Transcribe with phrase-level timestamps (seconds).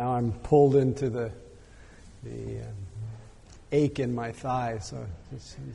[0.00, 1.30] Now I'm pulled into the,
[2.24, 2.74] the um,
[3.70, 5.06] ache in my thigh, so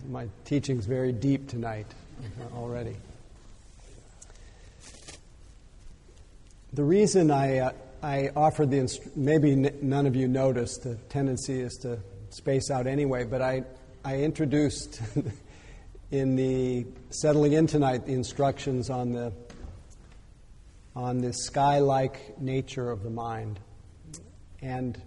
[0.10, 1.86] my teaching's very deep tonight
[2.54, 2.98] already.
[6.74, 7.72] The reason I, uh,
[8.04, 11.98] I offered the, inst- maybe n- none of you noticed, the tendency is to
[12.30, 13.64] space out anyway, but I,
[14.04, 15.02] I introduced
[16.12, 19.32] in the settling in tonight the instructions on the,
[20.94, 23.62] on the sky like nature of the mind
[24.62, 25.02] and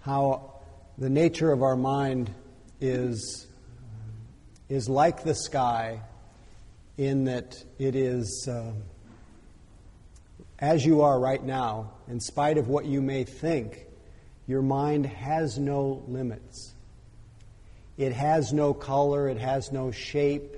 [0.00, 0.52] how
[0.96, 2.32] the nature of our mind
[2.80, 3.46] is,
[4.68, 6.00] is like the sky
[6.96, 8.72] in that it is, uh,
[10.58, 13.86] as you are right now, in spite of what you may think,
[14.48, 16.72] your mind has no limits.
[17.96, 20.56] It has no color, it has no shape,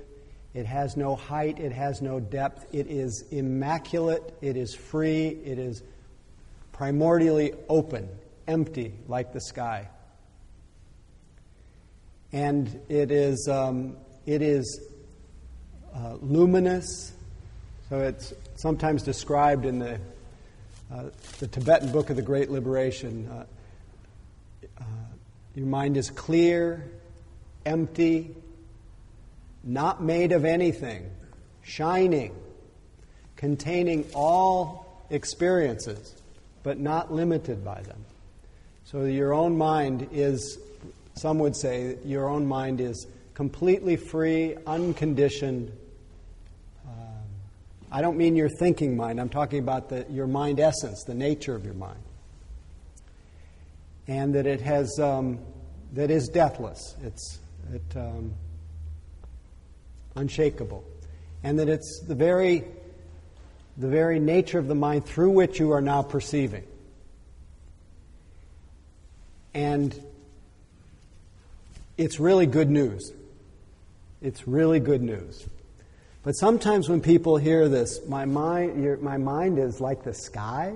[0.53, 2.73] it has no height, it has no depth.
[2.73, 5.83] It is immaculate, it is free, it is
[6.81, 8.09] primordially open,
[8.47, 9.87] empty like the sky.
[12.33, 14.81] And it is, um, it is
[15.95, 17.13] uh, luminous,
[17.87, 19.99] so it's sometimes described in the,
[20.91, 21.03] uh,
[21.37, 23.29] the Tibetan Book of the Great Liberation.
[23.29, 23.45] Uh,
[24.79, 24.83] uh
[25.53, 26.89] your mind is clear,
[27.63, 28.33] empty,
[29.63, 31.11] not made of anything,
[31.61, 32.33] shining,
[33.35, 36.15] containing all experiences
[36.63, 38.05] but not limited by them.
[38.85, 40.57] So your own mind is,
[41.15, 45.71] some would say, your own mind is completely free, unconditioned.
[46.85, 46.93] Um,
[47.91, 51.55] I don't mean your thinking mind, I'm talking about the, your mind essence, the nature
[51.55, 51.99] of your mind.
[54.07, 55.39] And that it has, um,
[55.93, 57.39] that is deathless, it's
[57.73, 58.33] it, um,
[60.15, 60.83] unshakable.
[61.43, 62.65] And that it's the very
[63.77, 66.63] the very nature of the mind through which you are now perceiving.
[69.53, 69.97] And
[71.97, 73.11] it's really good news.
[74.21, 75.45] It's really good news.
[76.23, 80.75] But sometimes when people hear this, my mind, your, my mind is like the sky,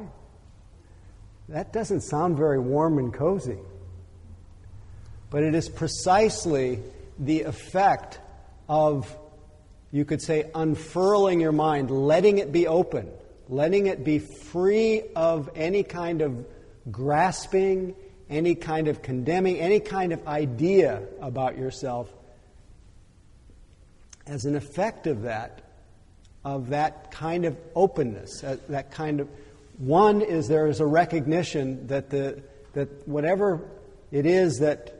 [1.50, 3.59] that doesn't sound very warm and cozy.
[5.29, 6.79] But it is precisely
[7.19, 8.19] the effect
[8.67, 9.16] of
[9.91, 13.09] you could say, unfurling your mind, letting it be open,
[13.50, 16.46] letting it be free of any kind of
[16.91, 17.96] grasping,
[18.29, 22.12] any kind of condemning, any kind of idea about yourself.
[24.28, 25.62] As an effect of that,
[26.44, 29.29] of that kind of openness, that, that kind of
[29.78, 32.41] one is there is a recognition that the
[32.73, 33.62] that whatever
[34.12, 34.94] it is that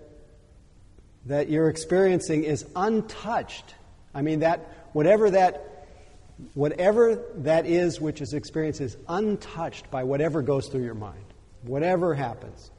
[1.25, 3.75] that you're experiencing is untouched.
[4.16, 5.88] I mean that whatever that
[6.53, 11.26] whatever that is which is experienced is untouched by whatever goes through your mind,
[11.64, 12.72] whatever happens.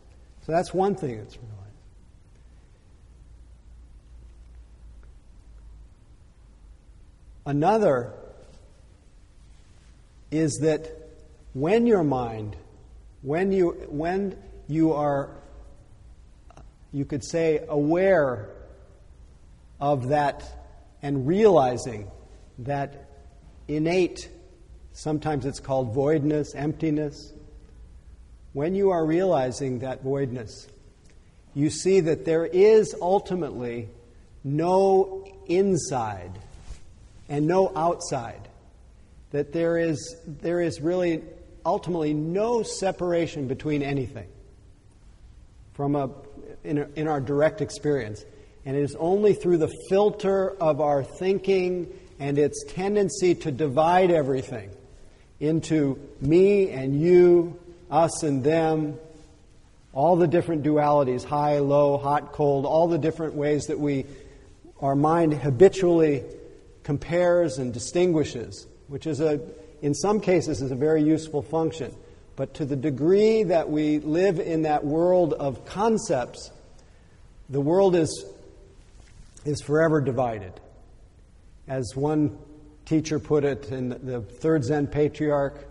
[0.46, 1.56] So that's one thing that's realized.
[7.44, 8.12] Another
[10.30, 10.90] is that
[11.52, 12.56] when your mind,
[13.22, 14.36] when you, when
[14.68, 15.30] you are,
[16.92, 18.50] you could say, aware
[19.80, 20.65] of that
[21.06, 22.10] and realizing
[22.58, 23.08] that
[23.68, 24.28] innate,
[24.92, 27.32] sometimes it's called voidness, emptiness,
[28.54, 30.66] when you are realizing that voidness,
[31.54, 33.88] you see that there is ultimately
[34.42, 36.32] no inside
[37.28, 38.48] and no outside.
[39.30, 41.22] That there is, there is really
[41.64, 44.26] ultimately no separation between anything
[45.72, 46.10] from a,
[46.64, 48.24] in, a, in our direct experience.
[48.66, 51.86] And it is only through the filter of our thinking
[52.18, 54.70] and its tendency to divide everything
[55.38, 57.58] into me and you,
[57.90, 58.98] us and them,
[59.92, 64.04] all the different dualities high, low, hot, cold, all the different ways that we,
[64.80, 66.24] our mind habitually
[66.82, 69.40] compares and distinguishes, which is a,
[69.80, 71.94] in some cases, is a very useful function.
[72.34, 76.50] But to the degree that we live in that world of concepts,
[77.48, 78.24] the world is
[79.46, 80.52] is forever divided.
[81.68, 82.38] As one
[82.84, 85.66] teacher put it in the third Zen patriarch,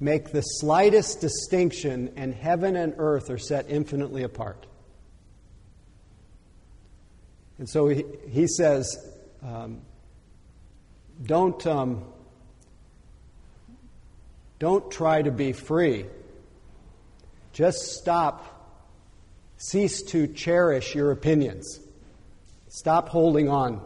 [0.00, 4.66] make the slightest distinction, and heaven and earth are set infinitely apart.
[7.58, 8.96] And so he, he says,
[9.42, 9.80] um,
[11.24, 12.04] don't, um,
[14.58, 16.06] don't try to be free.
[17.52, 18.52] Just stop.
[19.56, 21.80] Cease to cherish your opinions.
[22.76, 23.80] Stop holding on.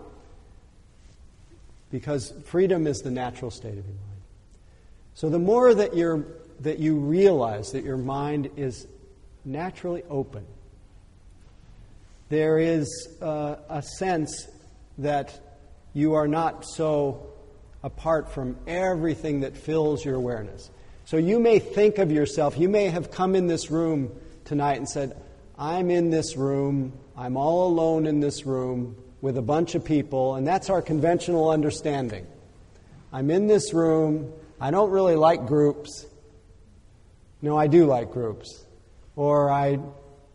[1.92, 4.22] Because freedom is the natural state of your mind.
[5.14, 6.25] So the more that you're
[6.58, 8.88] that you realize that your mind is
[9.44, 10.44] naturally open.
[12.31, 14.48] There is uh, a sense
[14.98, 15.38] that
[15.94, 17.31] you are not so
[17.84, 20.69] apart from everything that fills your awareness.
[21.04, 24.10] So you may think of yourself, you may have come in this room
[24.44, 25.16] tonight and said,
[25.61, 30.37] I'm in this room, I'm all alone in this room with a bunch of people,
[30.37, 32.27] and that's our conventional understanding.
[33.12, 36.07] I'm in this room, I don't really like groups.
[37.43, 38.65] No, I do like groups.
[39.17, 39.79] Or I,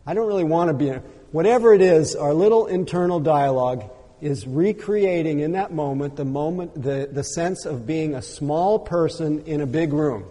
[0.06, 0.90] I don't really want to be.
[1.32, 3.82] Whatever it is, our little internal dialogue
[4.20, 9.42] is recreating in that moment the moment, the, the sense of being a small person
[9.44, 10.24] in a big room.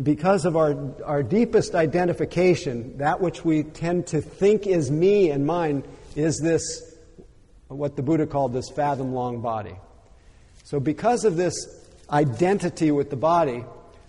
[0.00, 5.46] Because of our, our deepest identification, that which we tend to think is me and
[5.46, 5.84] mine
[6.16, 6.96] is this,
[7.68, 9.76] what the Buddha called this fathom long body.
[10.64, 11.54] So, because of this
[12.10, 13.64] identity with the body,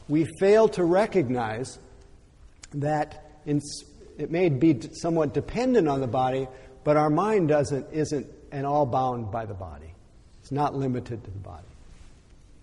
[0.08, 1.80] we fail to recognize
[2.74, 6.48] that it may be somewhat dependent on the body,
[6.84, 9.94] but our mind doesn't, isn't and all bound by the body.
[10.42, 11.73] It's not limited to the body.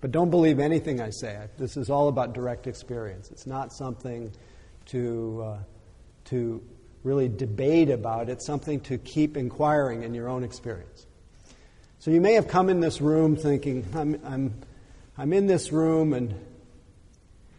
[0.00, 1.38] But don't believe anything I say.
[1.58, 3.30] This is all about direct experience.
[3.30, 4.32] It's not something
[4.86, 5.58] to, uh,
[6.26, 6.62] to
[7.04, 11.06] really debate about, it's something to keep inquiring in your own experience.
[11.98, 14.54] So you may have come in this room thinking, I'm, I'm,
[15.18, 16.34] I'm in this room, and,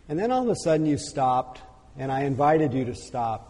[0.10, 1.62] and then all of a sudden you stopped,
[1.98, 3.48] and I invited you to stop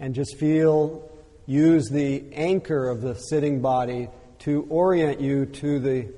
[0.00, 1.08] and just feel,
[1.46, 4.08] use the anchor of the sitting body
[4.40, 6.08] to orient you to the,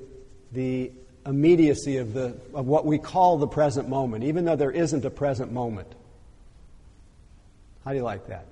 [0.51, 0.91] the
[1.25, 5.09] immediacy of, the, of what we call the present moment, even though there isn't a
[5.09, 5.91] present moment.
[7.85, 8.45] How do you like that?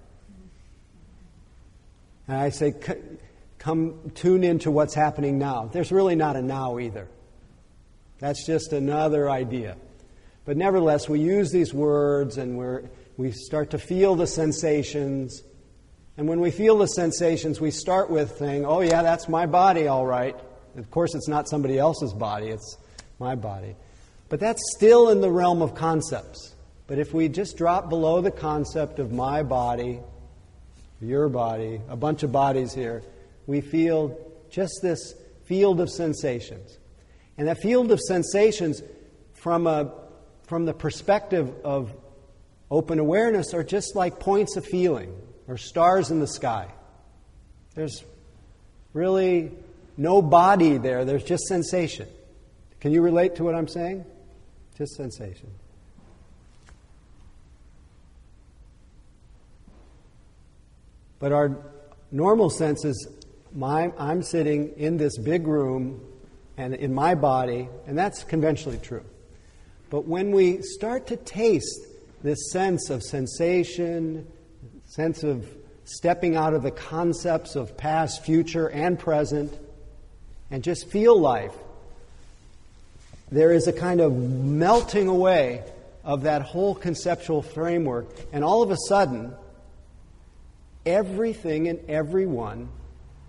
[2.28, 2.74] And I say,
[3.58, 5.70] come tune into what's happening now.
[5.72, 7.08] There's really not a now either.
[8.20, 9.78] That's just another idea.
[10.46, 12.84] But nevertheless, we use these words and we're
[13.18, 15.44] we start to feel the sensations.
[16.20, 19.88] And when we feel the sensations, we start with saying, oh, yeah, that's my body,
[19.88, 20.36] all right.
[20.76, 22.76] Of course, it's not somebody else's body, it's
[23.20, 23.78] my body.
[24.28, 26.54] But that's still in the realm of concepts.
[26.88, 30.02] But if we just drop below the concept of my body,
[31.00, 33.02] your body, a bunch of bodies here,
[33.48, 34.20] we feel
[34.50, 35.14] just this
[35.46, 36.80] field of sensations.
[37.38, 38.84] And that field of sensations,
[39.36, 39.94] from, a,
[40.48, 41.94] from the perspective of
[42.70, 45.16] open awareness are just like points of feeling
[45.50, 46.68] or stars in the sky.
[47.74, 48.04] There's
[48.94, 49.52] really
[49.98, 52.08] no body there, there's just sensation.
[52.80, 54.06] Can you relate to what I'm saying?
[54.78, 55.50] Just sensation.
[61.18, 61.58] But our
[62.12, 63.10] normal sense is
[63.54, 66.00] my, I'm sitting in this big room
[66.56, 69.04] and in my body, and that's conventionally true.
[69.90, 71.88] But when we start to taste
[72.22, 74.28] this sense of sensation,
[74.90, 75.48] sense of
[75.86, 79.54] stepping out of the concepts of past, future, and present,
[80.50, 81.54] and just feel life,
[83.32, 85.64] there is a kind of melting away
[86.04, 89.32] of that whole conceptual framework, and all of a sudden,
[90.88, 92.68] everything and everyone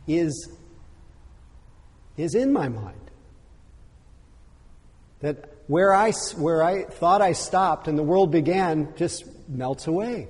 [0.08, 0.48] is,
[2.16, 2.96] is in my mind.
[5.20, 10.29] That where I, where I thought I stopped and the world began just melts away.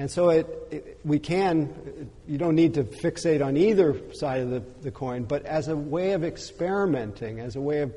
[0.00, 4.48] And so it, it, we can, you don't need to fixate on either side of
[4.48, 7.92] the, the coin, but as a way of experimenting, as a way of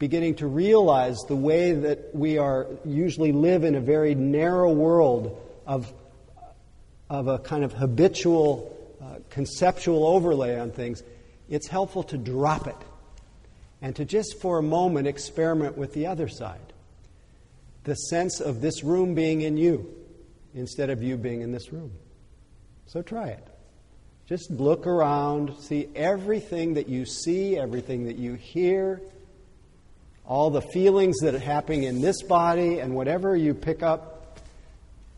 [0.00, 5.40] beginning to realize the way that we are usually live in a very narrow world
[5.64, 5.92] of,
[7.08, 11.04] of a kind of habitual uh, conceptual overlay on things,
[11.48, 12.74] it's helpful to drop it
[13.80, 16.72] and to just for a moment experiment with the other side.
[17.84, 19.94] The sense of this room being in you
[20.54, 21.92] instead of you being in this room.
[22.86, 23.46] So try it.
[24.26, 29.02] Just look around, see everything that you see, everything that you hear,
[30.26, 34.38] all the feelings that are happening in this body, and whatever you pick up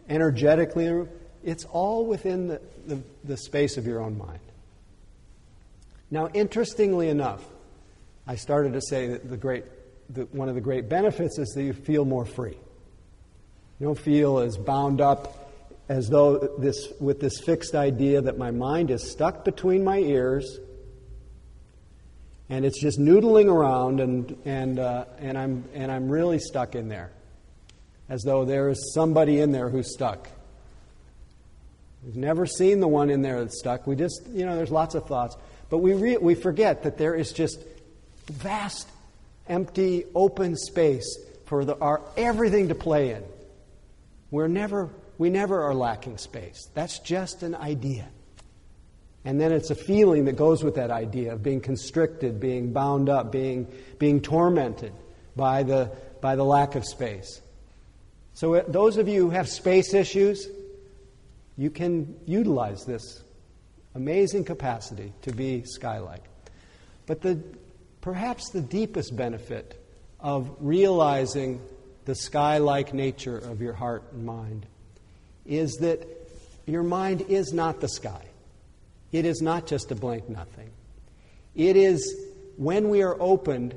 [0.09, 1.07] energetically,
[1.45, 4.41] it's all within the, the, the space of your own mind.
[6.11, 7.45] Now, interestingly enough,
[8.27, 9.65] I started to say that the great,
[10.15, 12.57] that one of the great benefits is that you feel more free.
[13.79, 15.53] You don't feel as bound up
[15.89, 20.59] as though this, with this fixed idea that my mind is stuck between my ears
[22.49, 26.89] and it's just noodling around and, and, uh, and, I'm, and I'm really stuck in
[26.89, 27.11] there.
[28.09, 30.29] As though there is somebody in there who's stuck.
[32.05, 33.87] We've never seen the one in there that's stuck.
[33.87, 35.37] We just, you know, there's lots of thoughts.
[35.71, 37.59] But we, re- we forget that there is just
[38.31, 38.89] vast
[39.49, 43.25] empty, open space for the, our everything to play in.
[44.31, 46.69] We're never, we never are lacking space.
[46.75, 48.09] That's just an idea.
[49.25, 53.09] And then it's a feeling that goes with that idea of being constricted, being bound
[53.09, 53.67] up, being,
[53.99, 54.93] being tormented
[55.35, 55.91] by the,
[56.21, 57.41] by the lack of space.
[58.35, 60.47] So, uh, those of you who have space issues,
[61.57, 63.25] you can utilize this
[63.95, 66.23] amazing capacity to be sky like.
[67.07, 67.43] But the,
[68.01, 69.83] perhaps the deepest benefit
[70.21, 71.61] of realizing
[72.07, 74.67] the sky like nature of your heart and mind
[75.45, 76.09] is that
[76.67, 78.25] your mind is not the sky.
[79.13, 80.71] It is not just a blank nothing.
[81.55, 83.77] It is, when we are opened,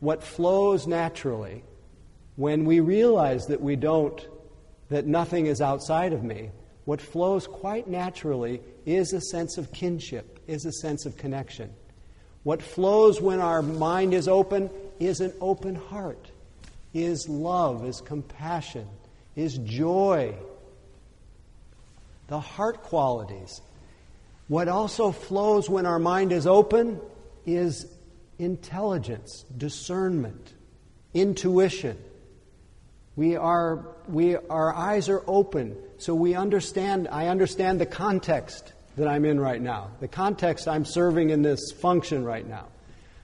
[0.00, 1.64] what flows naturally
[2.36, 4.26] when we realize that we don't,
[4.88, 6.50] that nothing is outside of me.
[6.84, 11.72] What flows quite naturally is a sense of kinship, is a sense of connection.
[12.42, 14.68] What flows when our mind is open
[15.00, 16.30] is an open heart,
[16.94, 18.86] is love, is compassion,
[19.36, 20.34] is joy.
[22.28, 23.60] The heart qualities.
[24.48, 27.00] What also flows when our mind is open
[27.44, 27.86] is
[28.38, 30.52] intelligence, discernment,
[31.12, 31.98] intuition.
[33.16, 39.08] We are, we, our eyes are open, so we understand, I understand the context that
[39.08, 42.66] I'm in right now, the context I'm serving in this function right now.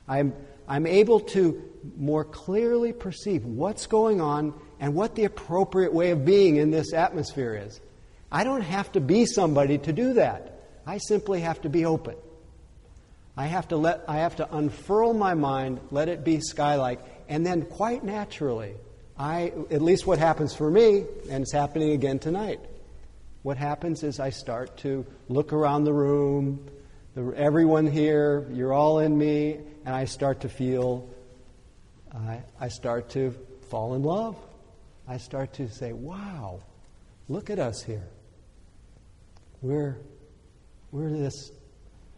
[0.09, 0.35] I'm,
[0.71, 1.61] I'm able to
[1.99, 6.95] more clearly perceive what's going on and what the appropriate way of being in this
[6.95, 7.81] atmosphere is.
[8.31, 10.61] I don't have to be somebody to do that.
[10.87, 12.15] I simply have to be open.
[13.37, 17.45] I have to let I have to unfurl my mind, let it be skylike, and
[17.45, 18.75] then quite naturally,
[19.19, 22.61] I at least what happens for me, and it's happening again tonight.
[23.43, 26.69] What happens is I start to look around the room,
[27.17, 31.09] the, everyone here, you're all in me, and I start to feel,
[32.15, 33.35] I, I start to
[33.69, 34.37] fall in love.
[35.09, 36.61] I start to say, wow,
[37.29, 38.07] look at us here.
[39.63, 39.97] We're,
[40.93, 41.51] we're this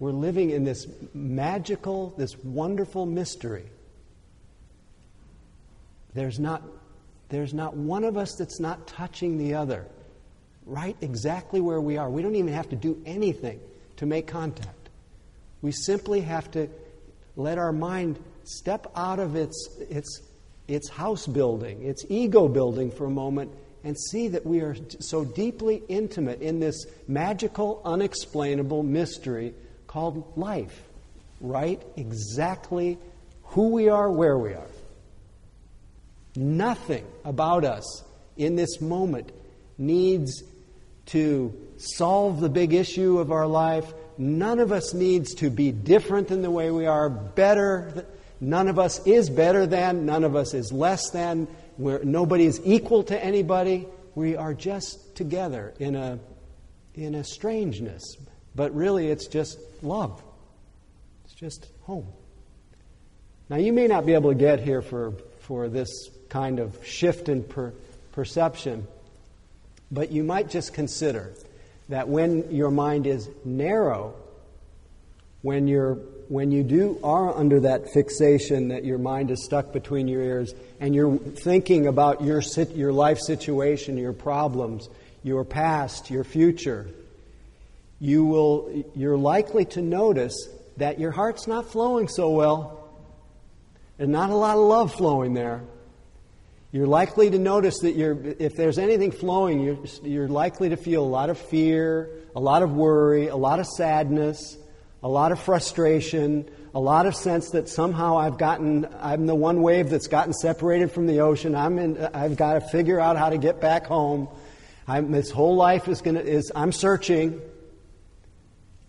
[0.03, 3.67] we're living in this magical, this wonderful mystery.
[6.13, 6.61] There's not,
[7.29, 9.87] there's not one of us that's not touching the other,
[10.67, 12.11] right exactly where we are.
[12.11, 13.61] We don't even have to do anything
[13.99, 14.89] to make contact.
[15.61, 16.69] We simply have to
[17.37, 20.21] let our mind step out of its, its,
[20.69, 23.53] its house building, its ego building for a moment,
[23.85, 29.55] and see that we are so deeply intimate in this magical, unexplainable mystery
[29.87, 30.83] called life,
[31.41, 32.99] right exactly
[33.43, 34.71] who we are, where we are.
[36.37, 38.05] Nothing about us
[38.37, 39.33] in this moment
[39.77, 40.43] needs
[41.07, 43.93] to solve the big issue of our life.
[44.19, 48.07] None of us needs to be different than the way we are, better.
[48.41, 51.49] None of us is better than, none of us is less than.
[51.79, 53.87] We're, nobody is equal to anybody.
[54.15, 56.19] We are just together in a,
[56.95, 58.17] in a strangeness,
[58.55, 60.23] but really, it's just love.
[61.25, 62.07] It's just home.
[63.49, 67.29] Now, you may not be able to get here for, for this kind of shift
[67.29, 67.73] in per,
[68.13, 68.87] perception,
[69.91, 71.33] but you might just consider
[71.89, 74.15] that when your mind is narrow,
[75.43, 75.95] when you're
[76.29, 80.55] when you do are under that fixation that your mind is stuck between your ears
[80.81, 82.41] and you're thinking about your
[82.75, 84.89] your life situation, your problems,
[85.23, 86.89] your past, your future,
[88.03, 92.89] you will, you're likely to notice that your heart's not flowing so well.
[93.97, 95.61] There's not a lot of love flowing there.
[96.73, 97.95] You're likely to notice that
[98.43, 102.63] if there's anything flowing, you're, you're likely to feel a lot of fear, a lot
[102.63, 104.57] of worry, a lot of sadness,
[105.03, 109.61] a lot of frustration, a lot of sense that somehow I've gotten, I'm the one
[109.61, 111.55] wave that's gotten separated from the ocean.
[111.55, 114.29] I'm in, I've got to figure out how to get back home.
[114.89, 117.39] I'm, this whole life is going to, is, I'm searching.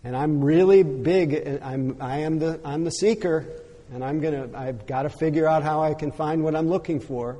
[0.05, 1.59] And I'm really big.
[1.61, 3.45] I'm, I am the, I'm the seeker,
[3.93, 7.01] and I'm gonna, I've got to figure out how I can find what I'm looking
[7.01, 7.39] for.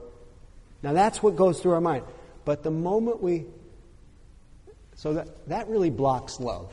[0.84, 2.04] Now that's what goes through our mind.
[2.46, 3.46] But the moment we,
[4.96, 6.72] so that, that really blocks love.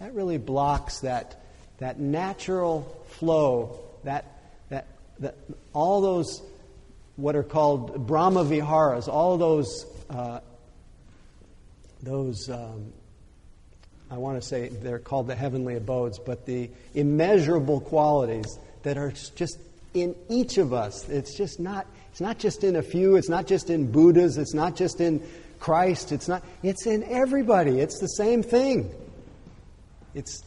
[0.00, 1.42] That really blocks that,
[1.78, 4.24] that natural flow, that,
[4.70, 4.86] that,
[5.20, 5.36] that
[5.72, 6.42] all those,
[7.16, 10.40] what are called Brahma Viharas, all those, uh,
[12.02, 12.92] those um,
[14.10, 19.12] I want to say they're called the heavenly abodes, but the immeasurable qualities that are
[19.34, 19.58] just
[19.92, 21.08] in each of us.
[21.08, 21.86] It's just not,
[22.18, 25.24] it's not just in a few, it's not just in Buddhas, it's not just in
[25.60, 27.78] Christ, it's not, it's in everybody.
[27.78, 28.92] It's the same thing.
[30.14, 30.42] It's,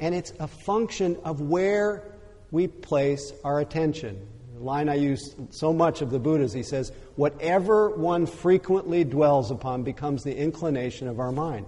[0.00, 2.02] and it's a function of where
[2.50, 4.26] we place our attention.
[4.54, 6.54] The line I use so much of the Buddha's.
[6.54, 11.66] He says, Whatever one frequently dwells upon becomes the inclination of our mind.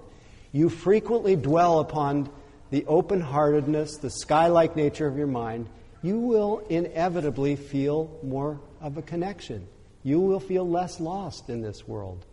[0.53, 2.31] You frequently dwell upon
[2.71, 5.69] the open heartedness, the sky like nature of your mind,
[6.01, 9.67] you will inevitably feel more of a connection.
[10.05, 12.25] You will feel less lost in this world.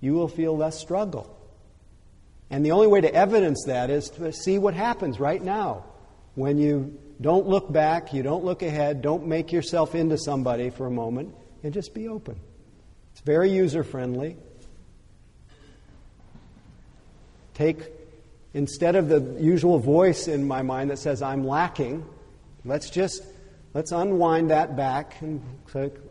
[0.00, 1.34] You will feel less struggle.
[2.50, 5.84] And the only way to evidence that is to see what happens right now
[6.34, 10.86] when you don't look back, you don't look ahead, don't make yourself into somebody for
[10.86, 12.38] a moment, and just be open.
[13.12, 14.36] It's very user friendly.
[17.54, 17.78] Take,
[18.52, 22.04] instead of the usual voice in my mind that says, I'm lacking,
[22.64, 23.22] let's just,
[23.74, 25.42] let's unwind that back and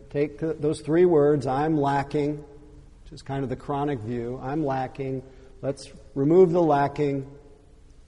[0.09, 5.23] take those three words, I'm lacking, which is kind of the chronic view, I'm lacking.
[5.61, 7.25] Let's remove the lacking,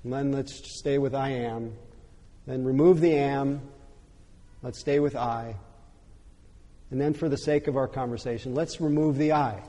[0.04, 1.74] and then let's stay with I am.
[2.46, 3.62] Then remove the am.
[4.62, 5.56] Let's stay with I.
[6.92, 9.64] And then, for the sake of our conversation, let's remove the I.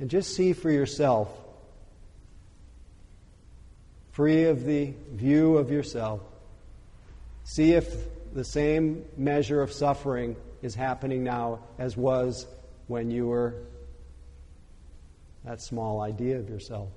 [0.00, 1.30] And just see for yourself,
[4.18, 6.20] free of the view of yourself,
[7.44, 7.88] see if
[8.34, 12.44] the same measure of suffering is happening now as was
[12.88, 13.54] when you were
[15.44, 16.88] that small idea of yourself.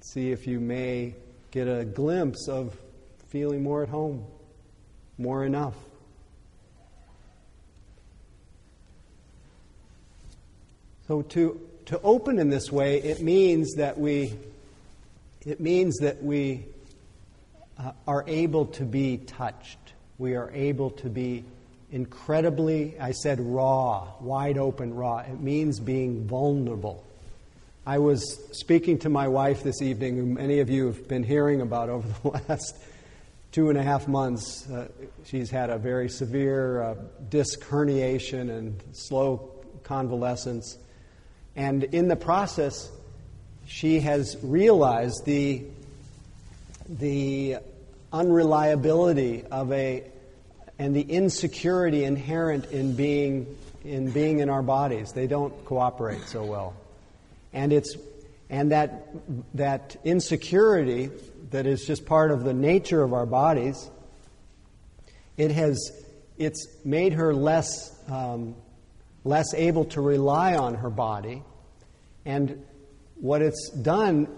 [0.00, 1.16] See if you may
[1.50, 2.78] get a glimpse of
[3.30, 4.24] feeling more at home,
[5.18, 5.74] more enough.
[11.08, 14.34] So to to open in this way, it means that we
[15.46, 16.66] it means that we
[17.78, 19.78] uh, are able to be touched.
[20.18, 21.44] We are able to be
[21.90, 25.18] incredibly, I said raw, wide open raw.
[25.18, 27.02] It means being vulnerable.
[27.86, 31.62] I was speaking to my wife this evening, who many of you have been hearing
[31.62, 32.76] about over the last
[33.50, 34.68] two and a half months.
[34.68, 34.88] Uh,
[35.24, 36.94] she's had a very severe uh,
[37.30, 39.50] disc herniation and slow
[39.84, 40.76] convalescence.
[41.58, 42.88] And in the process,
[43.66, 45.64] she has realized the,
[46.88, 47.56] the
[48.12, 50.04] unreliability of a
[50.78, 55.12] and the insecurity inherent in being in being in our bodies.
[55.12, 56.76] They don't cooperate so well.
[57.52, 57.96] And, it's,
[58.50, 59.08] and that,
[59.54, 61.10] that insecurity
[61.50, 63.90] that is just part of the nature of our bodies,
[65.36, 65.90] it has,
[66.36, 68.54] it's made her less, um,
[69.24, 71.42] less able to rely on her body.
[72.24, 72.64] And
[73.16, 74.28] what it's done,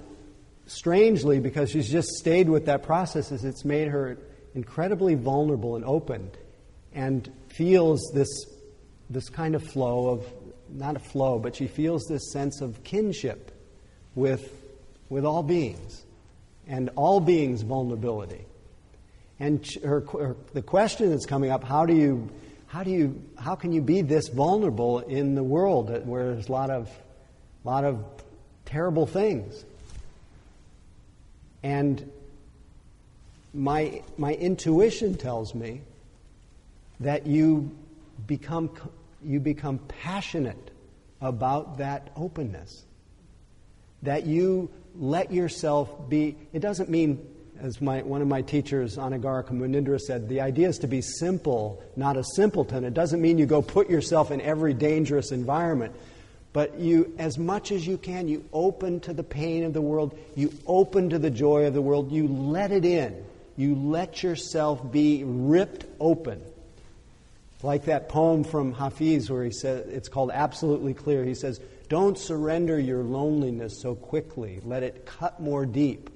[0.67, 4.19] strangely, because she's just stayed with that process, is it's made her
[4.55, 6.31] incredibly vulnerable and open
[6.93, 8.29] and feels this,
[9.09, 10.27] this kind of flow of
[10.73, 13.51] not a flow, but she feels this sense of kinship
[14.15, 14.53] with,
[15.09, 16.05] with all beings
[16.67, 18.45] and all beings' vulnerability.
[19.39, 22.29] And her, her, the question that's coming up: How do you,
[22.71, 26.53] how do you, how can you be this vulnerable in the world where there's a
[26.53, 26.89] lot of,
[27.65, 28.05] lot of
[28.65, 29.65] terrible things?
[31.65, 32.11] And
[33.53, 35.81] my my intuition tells me
[37.01, 37.77] that you
[38.29, 38.71] become
[39.21, 40.71] you become passionate
[41.21, 42.85] about that openness.
[44.05, 47.27] That you let yourself be, it doesn't mean,
[47.61, 51.83] as my, one of my teachers, Anagarika Munindra, said, the idea is to be simple,
[51.97, 52.85] not a simpleton.
[52.85, 55.95] It doesn't mean you go put yourself in every dangerous environment.
[56.53, 60.19] But you, as much as you can, you open to the pain of the world,
[60.35, 63.25] you open to the joy of the world, you let it in.
[63.57, 66.43] You let yourself be ripped open
[67.63, 71.25] like that poem from Hafiz where he says, it's called Absolutely Clear.
[71.25, 74.61] He says, Don't surrender your loneliness so quickly.
[74.65, 76.11] Let it cut more deep.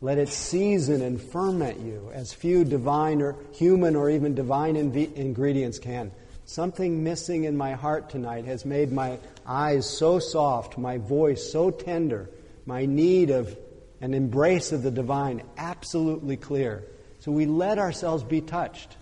[0.00, 5.14] Let it season and ferment you as few divine or human or even divine inv-
[5.14, 6.12] ingredients can.
[6.44, 11.70] Something missing in my heart tonight has made my eyes so soft, my voice so
[11.70, 12.30] tender,
[12.64, 13.58] my need of
[14.00, 16.84] an embrace of the divine absolutely clear.
[17.18, 18.96] So we let ourselves be touched.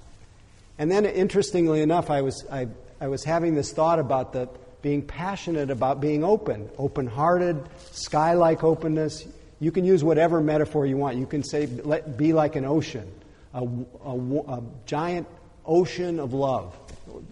[0.79, 2.69] And then, interestingly enough, I was, I,
[3.01, 4.49] I was having this thought about the,
[4.83, 9.27] being passionate about being open, open hearted, sky like openness.
[9.59, 11.17] You can use whatever metaphor you want.
[11.17, 13.11] You can say, let, be like an ocean,
[13.55, 13.63] a,
[14.05, 14.11] a,
[14.49, 15.27] a giant
[15.65, 16.77] ocean of love.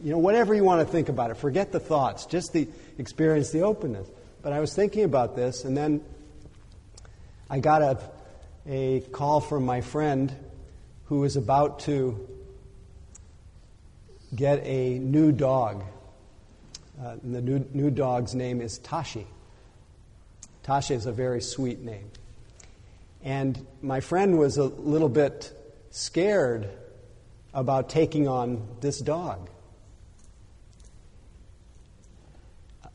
[0.02, 1.36] You know, whatever you want to think about it.
[1.36, 4.08] Forget the thoughts, just the experience, the openness.
[4.42, 6.02] But I was thinking about this, and then
[7.50, 7.98] I got a,
[8.66, 10.34] a call from my friend
[11.06, 12.28] who was about to
[14.34, 15.84] get a new dog.
[17.02, 19.26] Uh, the new, new dog's name is Tashi.
[20.64, 22.10] Tashi is a very sweet name.
[23.22, 25.52] And my friend was a little bit
[25.90, 26.70] scared
[27.52, 29.50] about taking on this dog.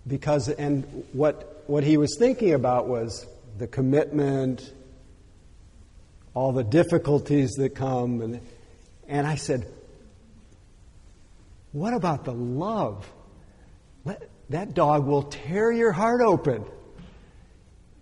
[0.08, 3.28] Because, and what, what he was thinking about was
[3.60, 4.74] the commitment,
[6.34, 8.22] all the difficulties that come.
[8.22, 8.42] And,
[9.08, 9.68] and I said,
[11.72, 13.08] What about the love?
[14.06, 16.66] Let, that dog will tear your heart open.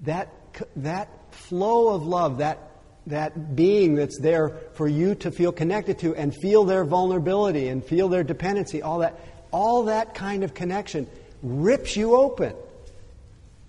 [0.01, 0.33] That,
[0.75, 2.59] that flow of love, that,
[3.07, 7.83] that being that's there for you to feel connected to and feel their vulnerability and
[7.83, 9.19] feel their dependency, all that,
[9.51, 11.07] all that kind of connection
[11.41, 12.53] rips you open.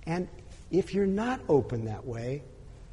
[0.07, 0.29] And
[0.71, 2.43] if you're not open that way,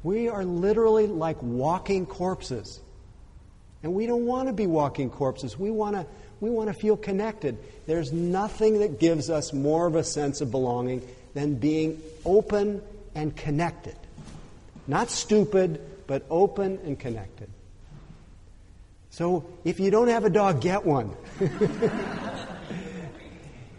[0.02, 2.80] we are literally like walking corpses.
[3.82, 5.58] And we don't want to be walking corpses.
[5.58, 6.06] We want to,
[6.40, 7.58] we want to feel connected.
[7.86, 12.82] There's nothing that gives us more of a sense of belonging than being open
[13.16, 13.96] and connected.
[14.86, 17.48] Not stupid, but open and connected.
[19.10, 21.16] So if you don't have a dog, get one.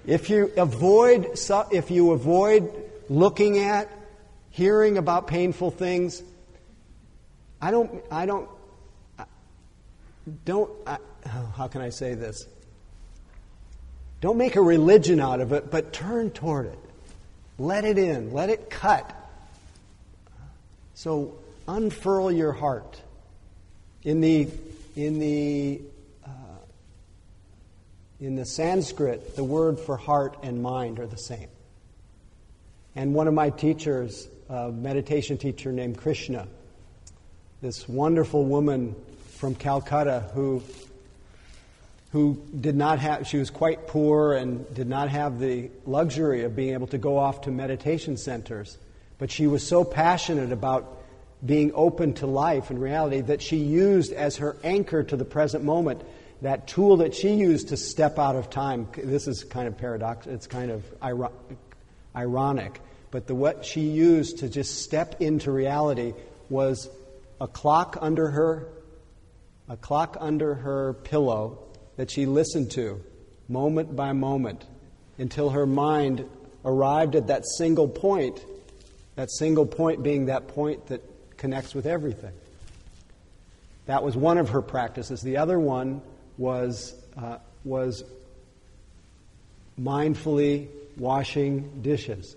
[0.05, 1.37] if you avoid
[1.71, 2.73] if you avoid
[3.07, 3.89] looking at,
[4.49, 6.23] hearing about painful things,
[7.61, 8.49] I don't I don't
[10.43, 10.97] don't I,
[11.27, 12.47] oh, how can I say this?
[14.19, 16.79] Don't make a religion out of it, but turn toward it.
[17.59, 18.33] Let it in.
[18.33, 19.13] Let it cut.
[20.97, 22.99] So unfurl your heart.
[24.01, 24.47] In the,
[24.95, 25.79] in the,
[26.25, 26.29] uh,
[28.19, 31.49] in the Sanskrit, the word for heart and mind are the same.
[32.95, 36.47] And one of my teachers, a meditation teacher named Krishna,
[37.61, 38.95] this wonderful woman
[39.35, 40.63] from Calcutta who
[42.11, 46.55] who did not have she was quite poor and did not have the luxury of
[46.55, 48.79] being able to go off to meditation centers
[49.19, 50.97] but she was so passionate about
[51.45, 55.63] being open to life and reality that she used as her anchor to the present
[55.63, 56.01] moment
[56.41, 58.87] that tool that she used to step out of time.
[58.95, 60.27] This is kind of paradox.
[60.27, 60.83] It's kind of
[62.15, 62.79] ironic,
[63.11, 66.13] but the what she used to just step into reality
[66.49, 66.89] was
[67.41, 68.67] a clock under her,
[69.67, 71.59] a clock under her pillow
[71.97, 73.03] that she listened to,
[73.49, 74.65] moment by moment,
[75.17, 76.27] until her mind
[76.63, 78.39] arrived at that single point
[79.17, 81.03] that single point being that point that
[81.37, 82.33] connects with everything.
[83.87, 85.21] That was one of her practices.
[85.21, 86.01] The other one
[86.37, 88.03] was, uh, was
[89.79, 92.35] mindfully washing dishes.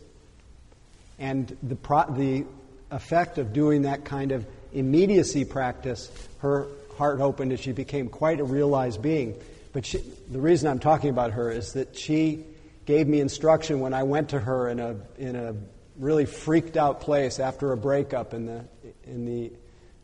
[1.19, 2.47] And the, pro- the
[2.91, 6.67] effect of doing that kind of immediacy practice, her
[6.97, 9.37] heart opened and she became quite a realized being.
[9.75, 9.99] But she,
[10.31, 12.45] the reason I'm talking about her is that she
[12.87, 15.55] gave me instruction when I went to her in a, in a
[16.01, 18.65] really freaked out place after a breakup in the,
[19.05, 19.53] in the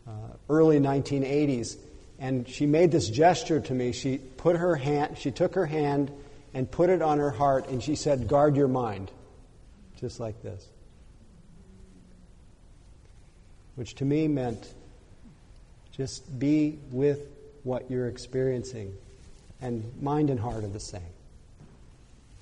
[0.06, 0.10] uh,
[0.48, 1.76] early 1980s.
[2.18, 3.92] And she made this gesture to me.
[3.92, 6.12] She put her hand, she took her hand
[6.54, 9.10] and put it on her heart, and she said, Guard your mind.
[10.00, 10.66] Just like this.
[13.74, 14.72] Which to me meant
[15.96, 17.20] just be with
[17.62, 18.94] what you're experiencing.
[19.60, 21.02] And mind and heart are the same.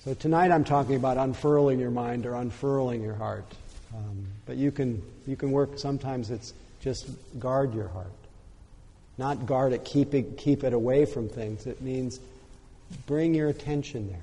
[0.05, 3.43] So tonight I'm talking about unfurling your mind or unfurling your heart.
[3.91, 7.07] Um, but you can, you can work, sometimes it's just
[7.39, 8.11] guard your heart.
[9.17, 11.65] Not guard it, keep it, keep it away from things.
[11.65, 12.19] It means
[13.07, 14.21] bring your attention there.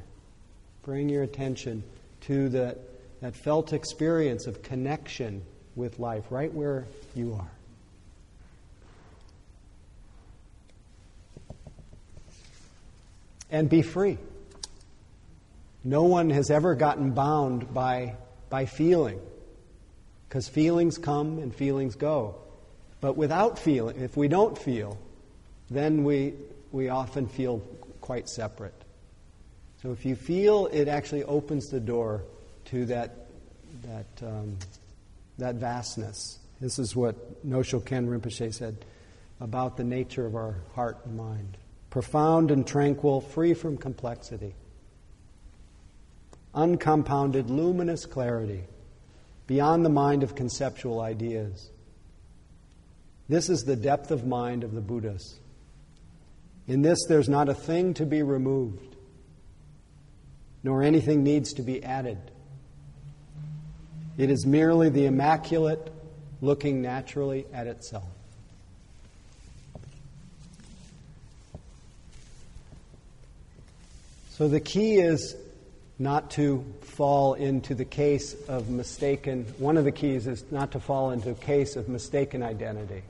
[0.85, 1.83] Bring your attention
[2.23, 2.79] to the,
[3.21, 5.43] that felt experience of connection
[5.75, 6.85] with life right where
[7.17, 7.51] you are.
[13.51, 14.17] And be free.
[15.85, 18.17] No one has ever gotten bound by,
[18.51, 19.21] by feeling,
[20.29, 22.37] because feelings come and feelings go.
[23.01, 24.97] But without feeling, if we don't feel,
[25.71, 26.35] then we,
[26.71, 27.59] we often feel
[28.01, 28.75] quite separate.
[29.83, 32.23] So if you feel, it actually opens the door
[32.67, 33.27] to that,
[33.83, 34.57] that, um,
[35.39, 36.39] that vastness.
[36.61, 38.85] This is what Nyoshul Khen Rinpoche said
[39.41, 41.57] about the nature of our heart and mind
[41.91, 44.55] profound and tranquil, free from complexity
[46.55, 48.65] uncompounded, luminous clarity
[49.47, 51.71] beyond the mind of conceptual ideas.
[53.29, 55.39] This is the depth of mind of the Buddhas.
[56.67, 58.97] In this, there's not a thing to be removed,
[60.63, 62.19] nor anything needs to be added.
[64.19, 65.93] It is merely the immaculate
[66.41, 68.05] looking naturally at itself.
[74.31, 75.37] So the key is
[76.03, 80.81] not to fall into the case of mistaken, one of the keys is not to
[80.81, 83.03] fall into a case of mistaken identity.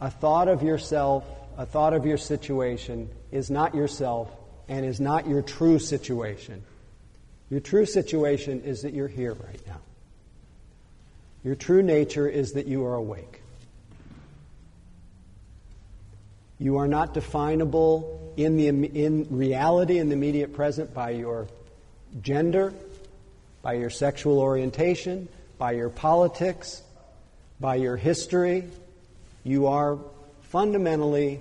[0.00, 1.24] A thought of yourself,
[1.56, 4.28] a thought of your situation is not yourself
[4.68, 6.64] and is not your true situation.
[7.48, 9.78] Your true situation is that you're here right now.
[11.44, 13.41] Your true nature is that you are awake.
[16.62, 21.48] You are not definable in, the, in reality, in the immediate present, by your
[22.20, 22.72] gender,
[23.62, 25.26] by your sexual orientation,
[25.58, 26.82] by your politics,
[27.58, 28.68] by your history.
[29.42, 29.98] You are
[30.42, 31.40] fundamentally,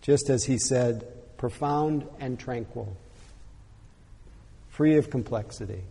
[0.00, 2.96] just as he said, profound and tranquil,
[4.70, 5.82] free of complexity.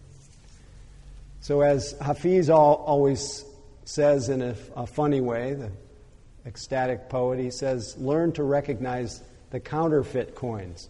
[1.42, 3.46] So, as Hafiz always
[3.86, 5.70] says in a, a funny way, the
[6.46, 10.90] ecstatic poet, he says, learn to recognize the counterfeit coins.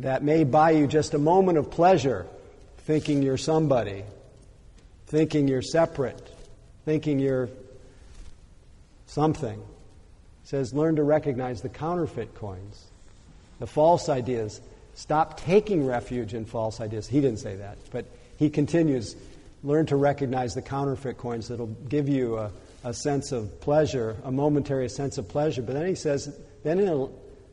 [0.00, 2.26] That may buy you just a moment of pleasure,
[2.78, 4.04] thinking you're somebody,
[5.06, 6.20] thinking you're separate,
[6.84, 7.48] thinking you're
[9.06, 9.58] something.
[9.58, 12.84] He says, learn to recognize the counterfeit coins,
[13.58, 14.60] the false ideas.
[14.94, 17.08] Stop taking refuge in false ideas.
[17.08, 18.04] He didn't say that, but
[18.36, 19.16] he continues
[19.62, 22.50] learn to recognize the counterfeit coins that'll give you a,
[22.84, 25.62] a sense of pleasure, a momentary sense of pleasure.
[25.62, 27.10] But then he says, then,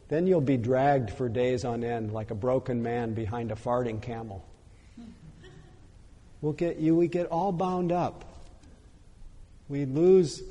[0.07, 4.01] then you'll be dragged for days on end like a broken man behind a farting
[4.01, 4.45] camel.
[6.41, 8.23] We'll get you, we get all bound up.
[9.67, 10.43] We lose,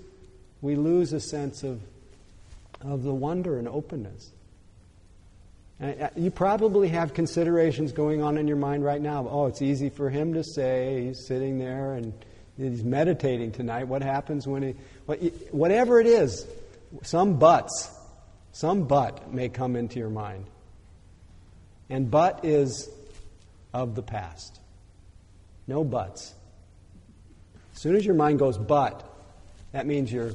[0.60, 1.80] we lose a sense of,
[2.80, 4.30] of the wonder and openness.
[5.82, 9.26] Uh, you probably have considerations going on in your mind right now.
[9.28, 11.06] Oh, it's easy for him to say.
[11.06, 12.12] He's sitting there and
[12.56, 13.88] he's meditating tonight.
[13.88, 14.70] What happens when he.
[15.50, 16.46] Whatever it is,
[17.02, 17.90] some buts,
[18.52, 20.46] some but may come into your mind.
[21.90, 22.88] And but is
[23.72, 24.60] of the past.
[25.66, 26.34] No buts.
[27.74, 29.02] As soon as your mind goes but,
[29.72, 30.32] that means you're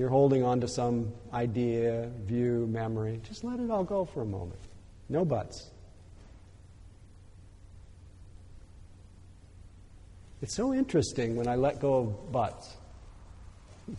[0.00, 3.20] you're holding on to some idea, view, memory.
[3.22, 4.58] Just let it all go for a moment.
[5.10, 5.68] No buts.
[10.40, 12.78] It's so interesting when I let go of buts.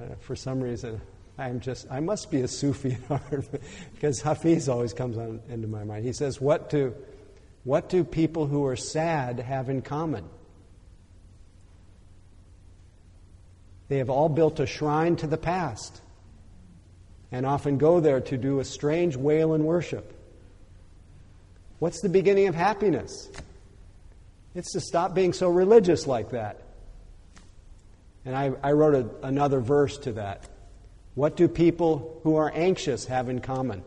[0.00, 1.00] uh, for some reason,
[1.36, 3.44] I'm just, I must be a Sufi heart
[3.94, 6.04] because Hafiz always comes on, into my mind.
[6.04, 6.94] He says, what do,
[7.64, 10.28] what do people who are sad have in common?
[13.88, 16.00] They have all built a shrine to the past
[17.30, 20.12] and often go there to do a strange wail and worship.
[21.78, 23.30] What's the beginning of happiness?
[24.54, 26.60] It's to stop being so religious like that.
[28.24, 30.48] And I, I wrote a, another verse to that.
[31.14, 33.82] What do people who are anxious have in common?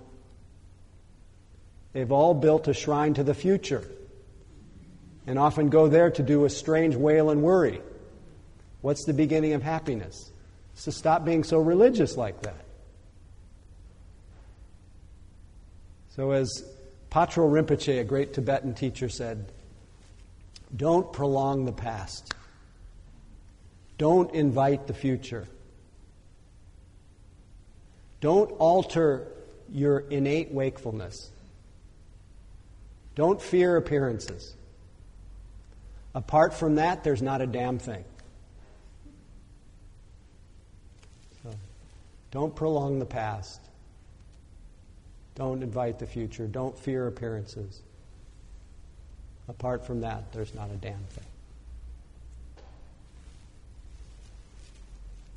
[1.94, 3.84] They've all built a shrine to the future
[5.26, 7.82] and often go there to do a strange wail and worry.
[8.86, 10.32] What's the beginning of happiness?
[10.76, 12.64] So stop being so religious like that.
[16.10, 16.64] So, as
[17.10, 19.52] Patrul Rinpoche, a great Tibetan teacher, said,
[20.76, 22.36] don't prolong the past.
[23.98, 25.48] Don't invite the future.
[28.22, 29.30] Don't alter
[29.68, 31.32] your innate wakefulness.
[33.16, 34.54] Don't fear appearances.
[36.14, 38.06] Apart from that, there's not a damn thing.
[42.36, 43.62] Don't prolong the past.
[45.36, 46.48] Don't invite the future.
[46.48, 47.80] Don't fear appearances.
[49.48, 51.24] Apart from that, there's not a damn thing.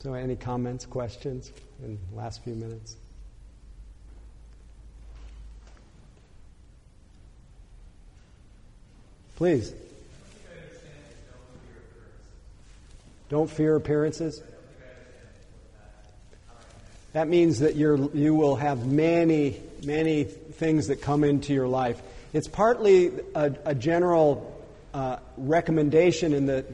[0.00, 1.52] So, any comments, questions
[1.84, 2.96] in the last few minutes?
[9.36, 9.72] Please.
[13.28, 14.42] Don't fear appearances.
[17.12, 22.00] That means that you you will have many, many things that come into your life.
[22.32, 24.54] It's partly a, a general
[24.92, 26.66] uh, recommendation in that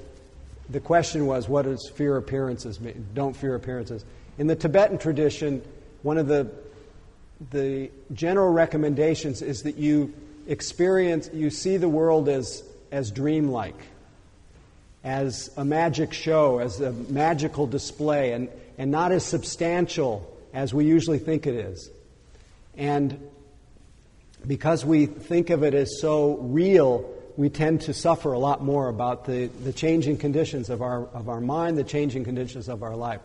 [0.69, 3.07] the question was, what does fear appearances mean?
[3.15, 4.05] Don't fear appearances.
[4.39, 5.63] In the Tibetan tradition,
[6.03, 6.51] one of the,
[7.51, 10.13] the general recommendations is that you
[10.47, 13.79] experience, you see the world as, as dreamlike,
[15.05, 18.33] as a magic show, as a magical display.
[18.33, 21.91] And and not as substantial as we usually think it is.
[22.77, 23.31] And
[24.47, 28.89] because we think of it as so real, we tend to suffer a lot more
[28.89, 32.95] about the, the changing conditions of our, of our mind, the changing conditions of our
[32.95, 33.21] life.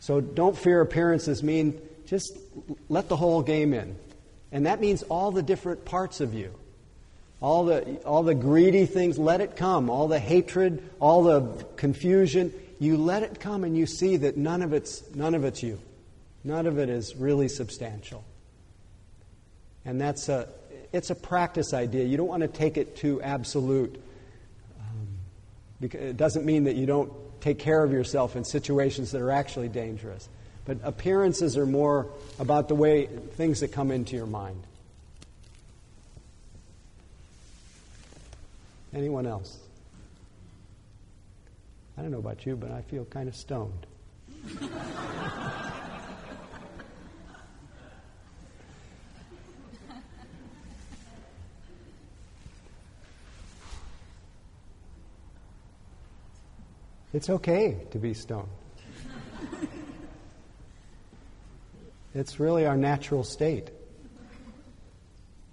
[0.00, 2.36] So don't fear appearances, mean just
[2.88, 3.96] let the whole game in.
[4.52, 6.54] And that means all the different parts of you.
[7.40, 9.90] All the, all the greedy things, let it come.
[9.90, 14.62] All the hatred, all the confusion, you let it come and you see that none
[14.62, 15.80] of it's, none of it's you.
[16.42, 18.24] None of it is really substantial.
[19.84, 20.48] And that's a,
[20.92, 22.04] it's a practice idea.
[22.04, 24.00] You don't want to take it too absolute.
[24.80, 29.30] Um, it doesn't mean that you don't take care of yourself in situations that are
[29.30, 30.28] actually dangerous.
[30.64, 34.62] But appearances are more about the way things that come into your mind.
[38.94, 39.58] Anyone else?
[41.96, 43.86] I don't know about you, but I feel kind of stoned.
[57.12, 58.48] it's okay to be stoned.
[62.14, 63.70] it's really our natural state.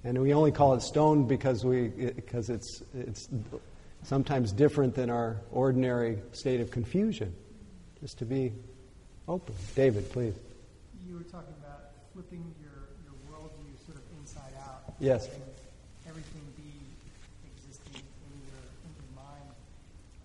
[0.04, 3.30] And we only call it stoned because, we, because it's, it's
[4.04, 7.34] sometimes different than our ordinary state of confusion.
[8.00, 8.52] Just to be
[9.28, 9.54] open.
[9.76, 10.34] David, please.
[11.08, 14.94] You were talking about flipping your, your worldview sort of inside out.
[15.00, 15.30] Yes.
[16.08, 16.74] Everything be
[17.46, 19.48] existing in your, in your mind.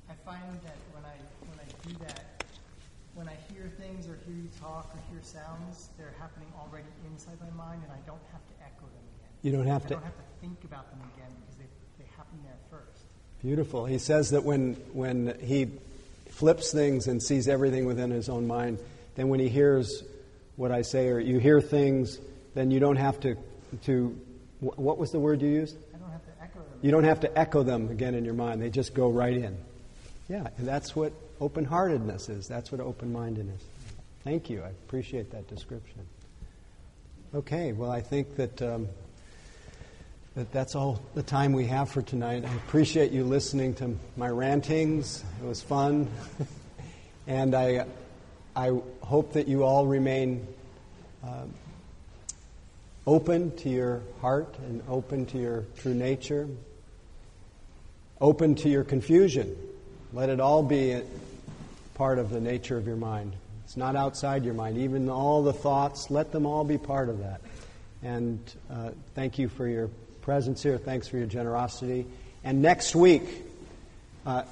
[0.09, 1.17] I find that when I,
[1.53, 2.45] when I do that,
[3.15, 7.37] when I hear things or hear you talk or hear sounds, they're happening already inside
[7.41, 9.33] my mind and I don't have to echo them again.
[9.45, 9.95] You don't have I to.
[10.01, 11.69] don't have to think about them again because they,
[12.01, 13.05] they happen there first.
[13.47, 13.87] Beautiful.
[13.87, 15.69] He says that when, when he
[16.31, 18.81] flips things and sees everything within his own mind,
[19.15, 20.03] then when he hears
[20.57, 22.19] what I say or you hear things,
[22.55, 23.37] then you don't have to,
[23.85, 24.21] to
[24.59, 25.77] what was the word you used?
[25.95, 26.79] I don't have to echo them.
[26.83, 28.61] You don't have to echo them again in your mind.
[28.61, 29.57] They just go right in.
[30.29, 32.49] Yeah, and that's what open heartedness is.
[32.49, 33.69] That's what open mindedness is.
[34.25, 34.61] Thank you.
[34.65, 36.01] I appreciate that description.
[37.33, 38.61] Okay, well, I think that.
[38.61, 38.89] Um,
[40.37, 42.45] that that's all the time we have for tonight.
[42.45, 45.25] I appreciate you listening to my rantings.
[45.43, 46.11] It was fun.
[47.27, 47.87] and I,
[48.55, 50.47] I hope that you all remain
[51.25, 51.45] uh,
[53.07, 56.47] open to your heart and open to your true nature,
[58.21, 59.57] open to your confusion.
[60.13, 61.01] Let it all be
[61.95, 63.35] part of the nature of your mind.
[63.65, 64.77] It's not outside your mind.
[64.77, 67.41] Even all the thoughts, let them all be part of that.
[68.03, 68.39] And
[68.71, 69.89] uh, thank you for your
[70.27, 70.77] presence here.
[70.77, 72.05] Thanks for your generosity.
[72.43, 73.23] And next week,
[74.27, 74.43] uh,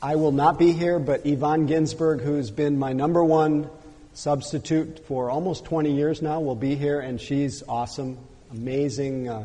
[0.00, 3.68] I will not be here, but Yvonne Ginsburg, who's been my number one
[4.12, 8.16] substitute for almost 20 years now, will be here, and she's awesome,
[8.52, 9.44] amazing uh,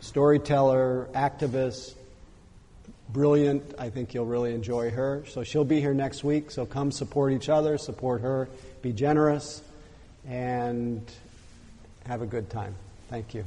[0.00, 1.94] storyteller, activist,
[3.08, 3.74] brilliant.
[3.78, 5.24] I think you'll really enjoy her.
[5.28, 6.50] So she'll be here next week.
[6.50, 8.50] So come support each other, support her,
[8.82, 9.62] be generous,
[10.28, 11.00] and
[12.06, 12.74] have a good time.
[13.08, 13.46] Thank you.